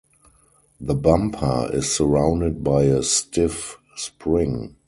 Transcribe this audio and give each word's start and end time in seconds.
The 0.79 0.95
bumper 0.95 1.69
is 1.71 1.91
surrounded 1.95 2.63
by 2.63 2.85
a 2.85 3.03
stiff 3.03 3.77
spring. 3.95 4.73